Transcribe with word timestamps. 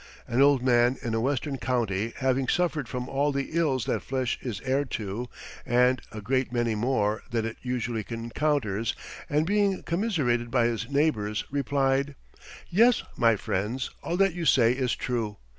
An 0.27 0.41
old 0.41 0.63
man 0.63 0.97
in 1.03 1.13
a 1.13 1.21
Western 1.21 1.59
county 1.59 2.13
having 2.15 2.47
suffered 2.47 2.89
from 2.89 3.07
all 3.07 3.31
the 3.31 3.49
ills 3.51 3.85
that 3.85 4.01
flesh 4.01 4.39
is 4.41 4.59
heir 4.61 4.83
to, 4.83 5.29
and 5.63 6.01
a 6.11 6.21
great 6.21 6.51
many 6.51 6.73
more 6.73 7.21
than 7.29 7.45
it 7.45 7.57
usually 7.61 8.03
encounters, 8.09 8.95
and 9.29 9.45
being 9.45 9.83
commiserated 9.83 10.49
by 10.49 10.65
his 10.65 10.89
neighbors, 10.89 11.45
replied: 11.51 12.15
"Yes, 12.67 13.03
my 13.15 13.35
friends, 13.35 13.91
all 14.01 14.17
that 14.17 14.33
you 14.33 14.43
say 14.43 14.71
is 14.71 14.95
true. 14.95 15.37